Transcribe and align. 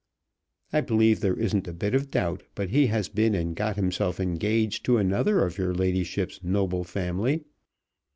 I 0.73 0.81
believe 0.81 1.19
there 1.19 1.37
isn't 1.39 1.67
a 1.67 1.73
bit 1.73 1.93
of 1.93 2.09
doubt 2.09 2.41
but 2.55 2.71
he 2.71 2.87
has 2.87 3.07
been 3.07 3.35
and 3.35 3.55
got 3.55 3.75
himself 3.75 4.19
engaged 4.19 4.83
to 4.85 4.97
another 4.97 5.45
of 5.45 5.59
your 5.59 5.75
ladyship's 5.75 6.43
noble 6.43 6.83
family. 6.83 7.43